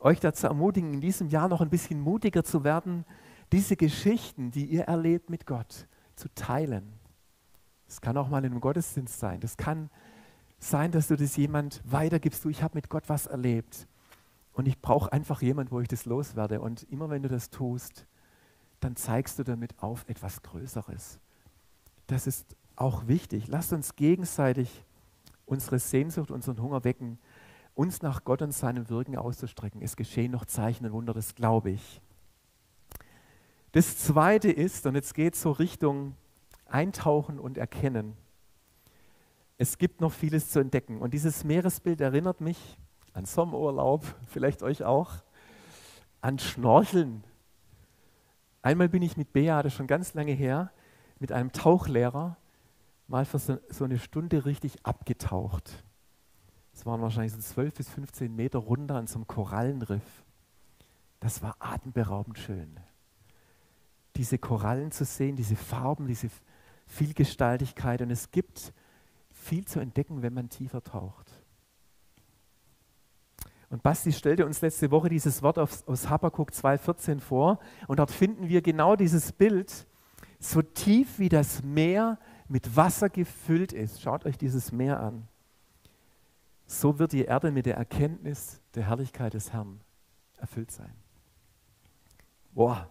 [0.00, 3.04] euch dazu ermutigen, in diesem Jahr noch ein bisschen mutiger zu werden,
[3.52, 6.92] diese Geschichten, die ihr erlebt mit Gott, zu teilen.
[7.88, 9.40] Es kann auch mal in einem Gottesdienst sein.
[9.40, 9.90] Das kann
[10.58, 12.44] sein, dass du das jemand weitergibst.
[12.44, 13.86] Du, ich habe mit Gott was erlebt
[14.52, 16.60] und ich brauche einfach jemand, wo ich das loswerde.
[16.60, 18.06] Und immer wenn du das tust,
[18.80, 21.20] dann zeigst du damit auf etwas Größeres.
[22.06, 23.48] Das ist auch wichtig.
[23.48, 24.84] Lasst uns gegenseitig
[25.46, 27.18] unsere Sehnsucht, unseren Hunger wecken
[27.74, 29.82] uns nach Gott und seinem Wirken auszustrecken.
[29.82, 32.00] Es geschehen noch Zeichen und Wunder, das glaube ich.
[33.74, 36.14] Das Zweite ist, und jetzt geht es so Richtung
[36.66, 38.16] Eintauchen und Erkennen.
[39.58, 41.02] Es gibt noch vieles zu entdecken.
[41.02, 42.78] Und dieses Meeresbild erinnert mich
[43.14, 45.10] an Sommerurlaub, vielleicht euch auch,
[46.20, 47.24] an Schnorcheln.
[48.62, 50.70] Einmal bin ich mit Bea, das ist schon ganz lange her,
[51.18, 52.36] mit einem Tauchlehrer
[53.08, 55.82] mal für so, eine Stunde richtig abgetaucht.
[56.72, 60.22] Es waren wahrscheinlich so 12 bis 15 Meter runter an so einem Korallenriff.
[61.18, 62.78] Das war atemberaubend schön.
[64.16, 66.28] Diese Korallen zu sehen, diese Farben, diese
[66.86, 68.72] Vielgestaltigkeit und es gibt
[69.32, 71.30] viel zu entdecken, wenn man tiefer taucht.
[73.70, 78.10] Und Basti stellte uns letzte Woche dieses Wort aus, aus Habakkuk 2,14 vor und dort
[78.10, 79.86] finden wir genau dieses Bild,
[80.38, 84.00] so tief wie das Meer mit Wasser gefüllt ist.
[84.00, 85.26] Schaut euch dieses Meer an.
[86.66, 89.80] So wird die Erde mit der Erkenntnis der Herrlichkeit des Herrn
[90.38, 90.92] erfüllt sein.
[92.52, 92.88] Boah,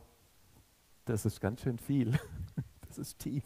[1.06, 2.18] das ist ganz schön viel.
[2.96, 3.44] Das ist tief.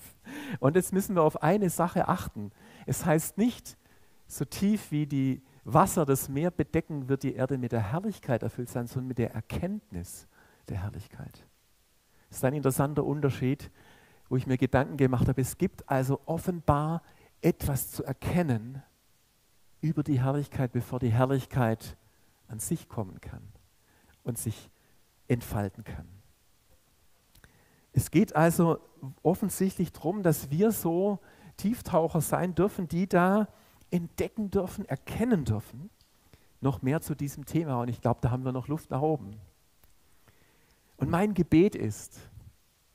[0.60, 2.52] Und jetzt müssen wir auf eine Sache achten.
[2.86, 3.78] Es heißt nicht,
[4.28, 8.68] so tief wie die Wasser das Meer bedecken, wird die Erde mit der Herrlichkeit erfüllt
[8.68, 10.28] sein, sondern mit der Erkenntnis
[10.68, 11.46] der Herrlichkeit.
[12.28, 13.72] Das ist ein interessanter Unterschied,
[14.28, 15.40] wo ich mir Gedanken gemacht habe.
[15.40, 17.02] Es gibt also offenbar
[17.42, 18.84] etwas zu erkennen
[19.80, 21.96] über die Herrlichkeit, bevor die Herrlichkeit
[22.50, 23.44] an sich kommen kann
[24.24, 24.70] und sich
[25.28, 26.17] entfalten kann.
[27.98, 28.78] Es geht also
[29.24, 31.18] offensichtlich darum, dass wir so
[31.58, 33.48] Tieftaucher sein dürfen, die da
[33.90, 35.90] entdecken dürfen, erkennen dürfen,
[36.62, 37.82] noch mehr zu diesem Thema.
[37.82, 39.32] Und ich glaube, da haben wir noch Luft nach oben.
[40.98, 42.20] Und mein Gebet ist,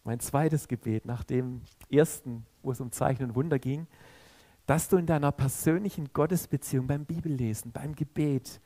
[0.05, 3.89] mein zweites Gebet nach dem ersten, wo es um Zeichen und Wunder ging,
[4.67, 8.61] dass du in deiner persönlichen Gottesbeziehung, beim Bibellesen, beim Gebet,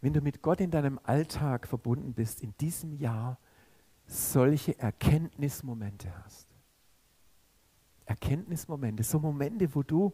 [0.00, 3.36] wenn du mit Gott in deinem Alltag verbunden bist, in diesem Jahr
[4.06, 6.46] solche Erkenntnismomente hast.
[8.04, 10.12] Erkenntnismomente, so Momente, wo du,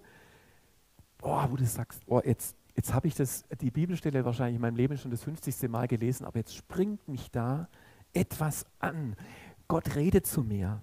[1.21, 4.77] oh, wo du sagst, oh, jetzt, jetzt habe ich das, die Bibelstelle wahrscheinlich in meinem
[4.77, 5.69] Leben schon das 50.
[5.69, 7.69] Mal gelesen, aber jetzt springt mich da
[8.15, 9.15] etwas an.
[9.69, 10.81] Gott redet zu mir.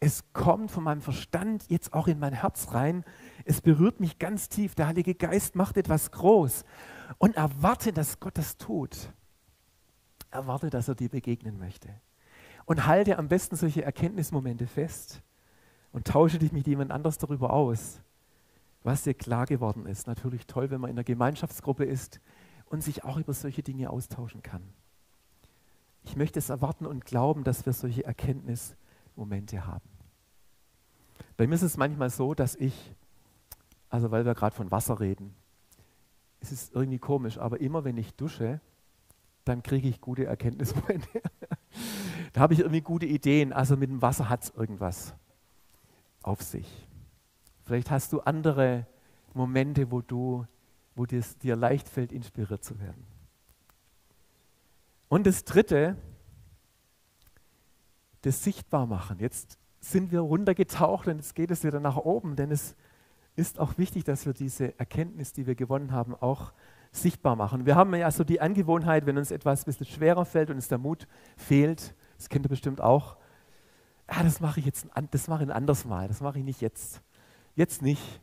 [0.00, 3.04] Es kommt von meinem Verstand jetzt auch in mein Herz rein.
[3.44, 4.74] Es berührt mich ganz tief.
[4.74, 6.64] Der Heilige Geist macht etwas groß
[7.18, 9.12] und erwarte, dass Gott das tut.
[10.34, 11.88] Erwarte, dass er dir begegnen möchte.
[12.66, 15.22] Und halte am besten solche Erkenntnismomente fest
[15.92, 18.00] und tausche dich mit jemand anders darüber aus,
[18.82, 20.06] was dir klar geworden ist.
[20.06, 22.20] Natürlich toll, wenn man in der Gemeinschaftsgruppe ist
[22.66, 24.62] und sich auch über solche Dinge austauschen kann.
[26.04, 29.88] Ich möchte es erwarten und glauben, dass wir solche Erkenntnismomente haben.
[31.36, 32.94] Bei mir ist es manchmal so, dass ich,
[33.88, 35.34] also weil wir gerade von Wasser reden,
[36.40, 38.60] es ist irgendwie komisch, aber immer wenn ich dusche,
[39.44, 41.22] dann kriege ich gute Erkenntnismomente.
[42.32, 43.52] da habe ich irgendwie gute Ideen.
[43.52, 45.14] Also mit dem Wasser hat es irgendwas
[46.22, 46.88] auf sich.
[47.64, 48.86] Vielleicht hast du andere
[49.34, 50.46] Momente, wo du,
[50.94, 53.04] wo es dir leicht fällt, inspiriert zu werden.
[55.08, 55.96] Und das dritte,
[58.22, 59.18] das Sichtbarmachen.
[59.18, 62.74] Jetzt sind wir runtergetaucht und jetzt geht es wieder nach oben, denn es
[63.36, 66.52] ist auch wichtig, dass wir diese Erkenntnis, die wir gewonnen haben, auch
[66.96, 67.66] sichtbar machen.
[67.66, 70.68] Wir haben ja so die Angewohnheit, wenn uns etwas ein bisschen schwerer fällt und uns
[70.68, 73.16] der Mut fehlt, das kennt ihr bestimmt auch,
[74.06, 76.60] ah, das mache ich jetzt, das mache ich ein anderes Mal, das mache ich nicht
[76.60, 77.02] jetzt.
[77.56, 78.20] Jetzt nicht.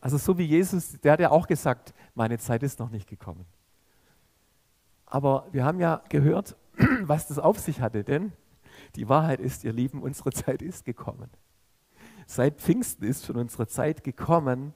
[0.00, 3.46] Also so wie Jesus, der hat ja auch gesagt, meine Zeit ist noch nicht gekommen.
[5.06, 6.56] Aber wir haben ja gehört,
[7.02, 8.32] was das auf sich hatte, denn
[8.96, 11.30] die Wahrheit ist, ihr Lieben, unsere Zeit ist gekommen.
[12.26, 14.74] Seit Pfingsten ist schon unsere Zeit gekommen.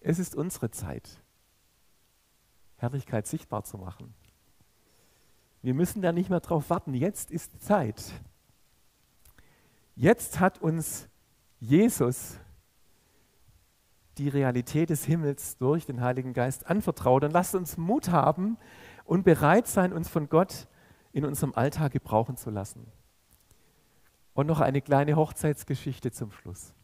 [0.00, 1.20] Es ist unsere Zeit,
[2.78, 4.14] Herrlichkeit sichtbar zu machen.
[5.62, 6.94] Wir müssen da nicht mehr drauf warten.
[6.94, 8.12] Jetzt ist Zeit.
[9.96, 11.08] Jetzt hat uns
[11.58, 12.38] Jesus
[14.18, 17.24] die Realität des Himmels durch den Heiligen Geist anvertraut.
[17.24, 18.56] Und lasst uns Mut haben
[19.04, 20.68] und bereit sein, uns von Gott
[21.12, 22.86] in unserem Alltag gebrauchen zu lassen.
[24.34, 26.74] Und noch eine kleine Hochzeitsgeschichte zum Schluss,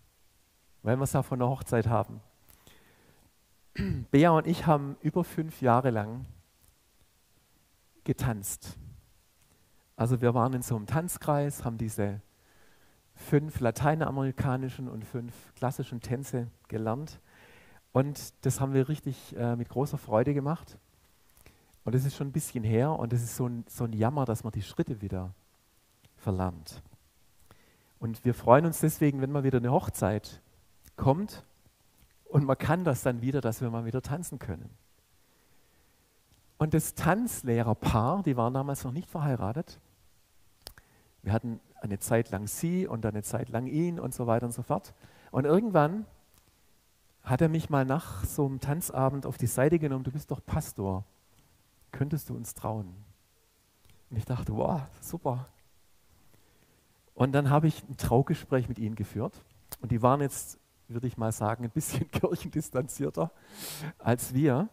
[0.83, 2.21] weil wir es ja von der Hochzeit haben.
[4.11, 6.27] Bea und ich haben über fünf Jahre lang
[8.05, 8.77] getanzt.
[9.97, 12.21] Also wir waren in so einem Tanzkreis, haben diese
[13.15, 17.21] fünf lateinamerikanischen und fünf klassischen Tänze gelernt.
[17.93, 20.79] Und das haben wir richtig äh, mit großer Freude gemacht.
[21.85, 24.25] Und das ist schon ein bisschen her und das ist so ein, so ein Jammer,
[24.25, 25.33] dass man die Schritte wieder
[26.17, 26.83] verlernt.
[28.01, 30.41] Und wir freuen uns deswegen, wenn mal wieder eine Hochzeit
[30.97, 31.45] kommt
[32.35, 34.69] und man kann das dann wieder, dass wir mal wieder tanzen können.
[36.59, 39.79] Und das Tanzlehrerpaar, die waren damals noch nicht verheiratet.
[41.23, 44.53] Wir hatten eine Zeit lang sie und eine Zeit lang ihn und so weiter und
[44.53, 44.95] so fort.
[45.31, 46.07] Und irgendwann
[47.23, 50.45] hat er mich mal nach so einem Tanzabend auf die Seite genommen, du bist doch
[50.45, 51.05] Pastor,
[51.93, 52.97] könntest du uns trauen?
[54.11, 55.47] Und ich dachte, wow, super.
[57.15, 59.41] Und dann habe ich ein Traugespräch mit ihnen geführt.
[59.81, 60.59] Und die waren jetzt,
[60.95, 63.31] würde ich mal sagen, ein bisschen kirchendistanzierter
[63.99, 64.69] als wir.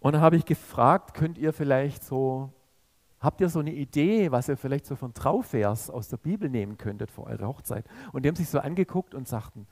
[0.00, 2.52] Und dann habe ich gefragt, könnt ihr vielleicht so
[3.24, 6.76] Habt ihr so eine Idee, was ihr vielleicht so von Trauvers aus der Bibel nehmen
[6.76, 7.86] könntet für eure Hochzeit?
[8.12, 9.66] Und die haben sich so angeguckt und sagten,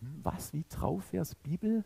[0.00, 1.84] hm, was, wie Trauvers, Bibel?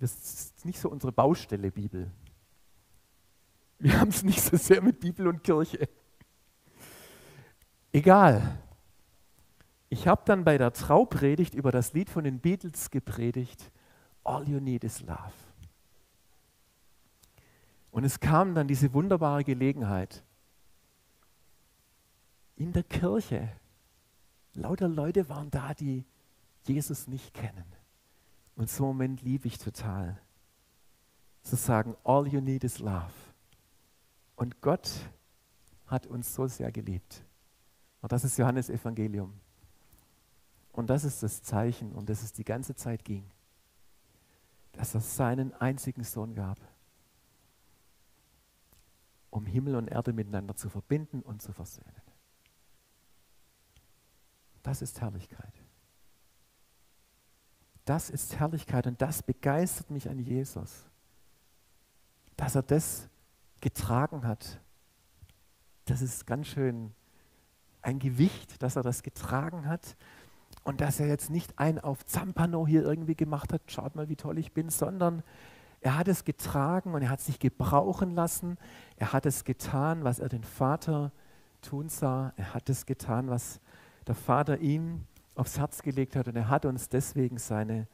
[0.00, 2.10] Das ist nicht so unsere Baustelle, Bibel.
[3.78, 5.88] Wir haben es nicht so sehr mit Bibel und Kirche.
[7.90, 8.58] Egal.
[9.94, 13.70] Ich habe dann bei der Traupredigt über das Lied von den Beatles gepredigt,
[14.24, 15.32] All You Need is Love.
[17.92, 20.24] Und es kam dann diese wunderbare Gelegenheit.
[22.56, 23.52] In der Kirche,
[24.54, 26.04] lauter Leute waren da, die
[26.64, 27.64] Jesus nicht kennen.
[28.56, 30.18] Und so einen Moment liebe ich total.
[31.44, 33.12] Zu sagen, all you need is love.
[34.34, 34.90] Und Gott
[35.86, 37.24] hat uns so sehr geliebt.
[38.02, 39.43] Und das ist Johannes Evangelium.
[40.74, 43.24] Und das ist das Zeichen, um das es die ganze Zeit ging.
[44.72, 46.58] Dass er seinen einzigen Sohn gab
[49.34, 51.90] um Himmel und Erde miteinander zu verbinden und zu versöhnen.
[54.62, 55.52] Das ist Herrlichkeit.
[57.84, 60.86] Das ist Herrlichkeit und das begeistert mich an Jesus,
[62.36, 63.08] dass er das
[63.60, 64.60] getragen hat.
[65.86, 66.94] Das ist ganz schön
[67.82, 69.96] ein Gewicht, dass er das getragen hat
[70.64, 74.16] und dass er jetzt nicht ein auf Zampano hier irgendwie gemacht hat, schaut mal, wie
[74.16, 75.22] toll ich bin, sondern
[75.80, 78.56] er hat es getragen und er hat sich gebrauchen lassen.
[78.96, 81.12] Er hat es getan, was er den Vater
[81.60, 82.32] tun sah.
[82.36, 83.60] Er hat es getan, was
[84.06, 87.86] der Vater ihm aufs Herz gelegt hat und er hat uns deswegen seine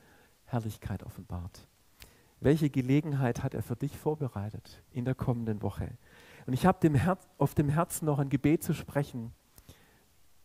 [0.45, 1.67] Herrlichkeit offenbart.
[2.39, 5.91] Welche Gelegenheit hat er für dich vorbereitet in der kommenden Woche?
[6.47, 9.33] Und ich habe auf dem Herzen noch ein Gebet zu sprechen,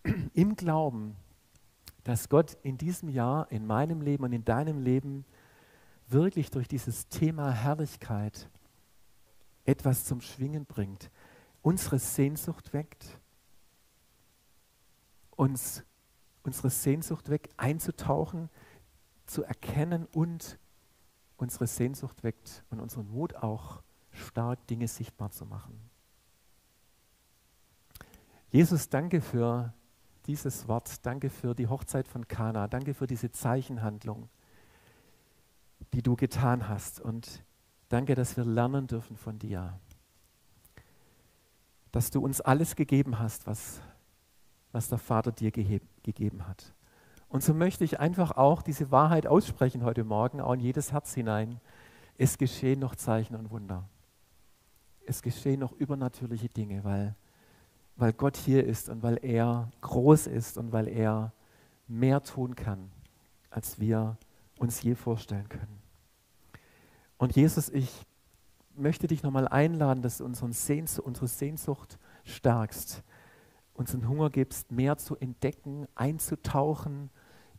[0.33, 1.15] im Glauben,
[2.05, 5.25] dass Gott in diesem Jahr, in meinem Leben und in deinem Leben
[6.07, 8.49] wirklich durch dieses Thema Herrlichkeit
[9.65, 11.09] etwas zum Schwingen bringt,
[11.61, 13.19] unsere Sehnsucht weckt,
[15.31, 15.83] uns
[16.43, 18.49] unsere Sehnsucht weckt, einzutauchen,
[19.25, 20.59] zu erkennen und
[21.37, 25.89] unsere Sehnsucht weckt und unseren Mut auch stark, Dinge sichtbar zu machen.
[28.51, 29.73] Jesus, danke für
[30.27, 34.29] dieses Wort, danke für die Hochzeit von Kana, danke für diese Zeichenhandlung
[35.93, 36.99] die du getan hast.
[36.99, 37.43] Und
[37.89, 39.79] danke, dass wir lernen dürfen von dir.
[41.91, 43.81] Dass du uns alles gegeben hast, was,
[44.71, 46.73] was der Vater dir gegeben hat.
[47.29, 51.13] Und so möchte ich einfach auch diese Wahrheit aussprechen heute Morgen, auch in jedes Herz
[51.13, 51.59] hinein.
[52.17, 53.87] Es geschehen noch Zeichen und Wunder.
[55.05, 57.15] Es geschehen noch übernatürliche Dinge, weil,
[57.95, 61.33] weil Gott hier ist und weil er groß ist und weil er
[61.87, 62.91] mehr tun kann,
[63.49, 64.17] als wir
[64.59, 65.79] uns je vorstellen können.
[67.17, 68.05] Und Jesus, ich
[68.75, 73.03] möchte dich nochmal einladen, dass du unseren Sehnsucht, unsere Sehnsucht stärkst,
[73.73, 77.09] uns einen Hunger gibst, mehr zu entdecken, einzutauchen,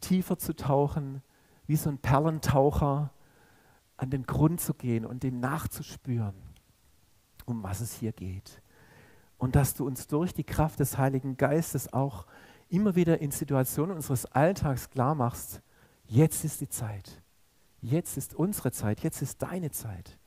[0.01, 1.23] tiefer zu tauchen,
[1.67, 3.11] wie so ein Perlentaucher
[3.97, 6.35] an den Grund zu gehen und dem nachzuspüren,
[7.47, 8.61] um was es hier geht.
[9.39, 12.27] Und dass du uns durch die Kraft des Heiligen Geistes auch
[12.69, 15.61] immer wieder in Situationen unseres Alltags klar machst,
[16.09, 17.23] Jetzt ist die Zeit.
[17.81, 19.01] Jetzt ist unsere Zeit.
[19.01, 20.19] Jetzt ist deine Zeit,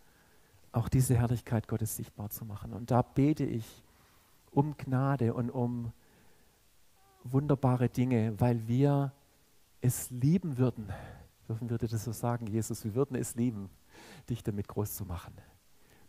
[0.71, 2.73] auch diese Herrlichkeit Gottes sichtbar zu machen.
[2.73, 3.83] Und da bete ich
[4.51, 5.91] um Gnade und um
[7.23, 9.13] wunderbare Dinge, weil wir
[9.81, 10.91] es lieben würden.
[11.47, 12.83] Dürfen wir das so sagen, Jesus?
[12.83, 13.69] Wir würden es lieben,
[14.29, 15.33] dich damit groß zu machen.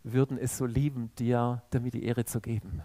[0.03, 2.83] Würden es so lieben, dir damit die Ehre zu geben.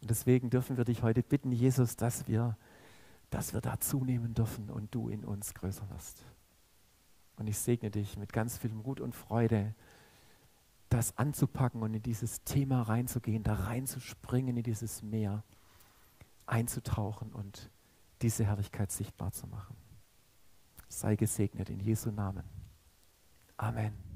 [0.00, 2.56] Und deswegen dürfen wir dich heute bitten, Jesus, dass wir
[3.30, 6.24] dass wir da zunehmen dürfen und du in uns größer wirst.
[7.36, 9.74] Und ich segne dich mit ganz viel Mut und Freude,
[10.88, 15.44] das anzupacken und in dieses Thema reinzugehen, da reinzuspringen in dieses Meer,
[16.46, 17.70] einzutauchen und
[18.22, 19.76] diese Herrlichkeit sichtbar zu machen.
[20.88, 22.44] Sei gesegnet in Jesu Namen.
[23.56, 24.09] Amen.